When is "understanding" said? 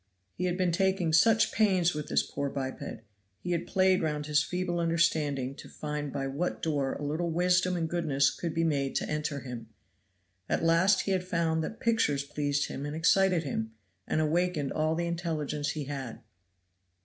4.79-5.53